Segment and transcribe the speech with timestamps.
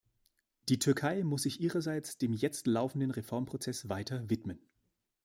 [0.67, 4.59] Die Türkei muss sich ihrerseits dem jetzt laufenden Reformprozess weiter widmen.